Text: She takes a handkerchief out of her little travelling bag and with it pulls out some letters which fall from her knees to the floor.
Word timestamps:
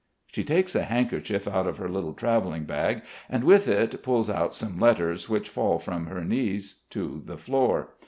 She 0.31 0.43
takes 0.43 0.73
a 0.73 0.81
handkerchief 0.81 1.47
out 1.47 1.67
of 1.67 1.77
her 1.77 1.87
little 1.87 2.15
travelling 2.15 2.63
bag 2.63 3.03
and 3.29 3.43
with 3.43 3.67
it 3.67 4.01
pulls 4.01 4.31
out 4.31 4.55
some 4.55 4.79
letters 4.79 5.29
which 5.29 5.47
fall 5.47 5.77
from 5.77 6.07
her 6.07 6.23
knees 6.25 6.79
to 6.89 7.21
the 7.23 7.37
floor. 7.37 7.89